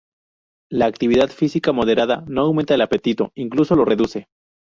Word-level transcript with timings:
La 0.71 0.87
actividad 0.87 1.29
física 1.29 1.73
moderada 1.73 2.23
no 2.27 2.41
aumenta 2.41 2.73
el 2.73 2.81
apetito, 2.81 3.31
incluso 3.35 3.75
lo 3.75 3.85
reduce. 3.85 4.29